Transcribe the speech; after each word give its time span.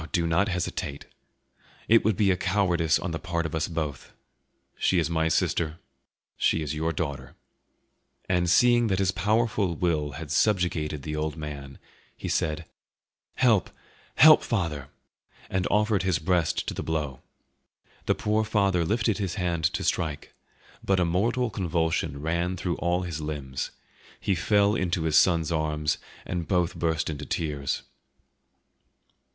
Oh, 0.03 0.07
do 0.11 0.25
not 0.25 0.47
hesitate! 0.47 1.05
It 1.87 2.03
would 2.03 2.17
be 2.17 2.31
a 2.31 2.35
cowardice 2.35 2.97
on 2.97 3.11
the 3.11 3.19
part 3.19 3.45
of 3.45 3.51
both 3.51 3.67
of 3.69 3.77
us; 3.77 4.11
she 4.75 4.97
is 4.97 5.11
my 5.11 5.27
sister, 5.27 5.77
she 6.37 6.63
is 6.63 6.73
your 6.73 6.91
daughter." 6.91 7.35
And 8.27 8.49
seeing 8.49 8.87
that 8.87 8.97
his 8.97 9.11
powerful 9.11 9.75
will 9.75 10.13
had 10.13 10.31
subjugated 10.31 11.03
the 11.03 11.15
old 11.15 11.37
man, 11.37 11.77
he 12.17 12.27
said, 12.27 12.65
"Help! 13.35 13.69
help, 14.15 14.41
father!" 14.41 14.87
and 15.51 15.67
offered 15.69 16.01
his 16.01 16.17
breast 16.17 16.65
to 16.67 16.73
the 16.73 16.81
blow. 16.81 17.21
The 18.07 18.15
poor 18.15 18.43
father 18.43 18.83
lifted 18.83 19.19
his 19.19 19.35
hand 19.35 19.65
to 19.65 19.83
strike; 19.83 20.33
but 20.83 20.99
a 20.99 21.05
mortal 21.05 21.51
convulsion 21.51 22.19
ran 22.23 22.57
through 22.57 22.77
all 22.77 23.03
his 23.03 23.21
limbs; 23.21 23.69
he 24.19 24.33
fell 24.33 24.73
into 24.73 25.03
his 25.03 25.15
son's 25.15 25.51
arms, 25.51 25.99
and 26.25 26.47
both 26.47 26.73
burst 26.73 27.07
into 27.07 27.23
tears. 27.27 27.83